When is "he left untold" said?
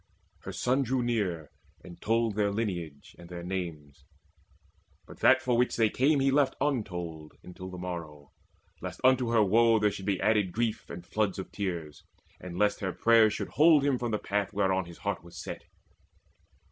6.21-7.33